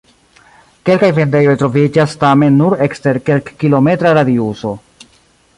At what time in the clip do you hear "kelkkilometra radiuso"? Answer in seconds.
3.31-4.77